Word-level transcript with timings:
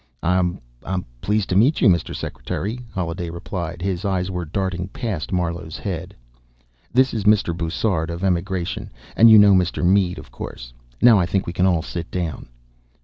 "I'm... 0.23 0.59
I'm 0.83 1.05
pleased 1.21 1.47
to 1.49 1.55
meet 1.55 1.79
you, 1.79 1.87
Mr. 1.87 2.15
Secretary," 2.15 2.79
Holliday 2.91 3.29
replied. 3.29 3.83
His 3.83 4.03
eyes 4.03 4.31
were 4.31 4.45
darting 4.45 4.87
past 4.87 5.31
Marlowe's 5.31 5.77
head. 5.77 6.15
"This 6.91 7.13
is 7.13 7.25
Mr. 7.25 7.55
Bussard, 7.55 8.09
of 8.09 8.23
Emigration, 8.23 8.89
and 9.15 9.29
you 9.29 9.37
know 9.37 9.53
Mr. 9.53 9.85
Mead, 9.85 10.17
of 10.17 10.31
course. 10.31 10.73
Now, 11.03 11.19
I 11.19 11.27
think 11.27 11.45
we 11.45 11.53
can 11.53 11.67
all 11.67 11.83
sit 11.83 12.09
down." 12.09 12.47